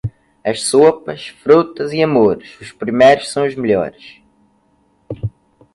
[0.43, 4.19] As sopas, frutas e amores, os primeiros são os melhores.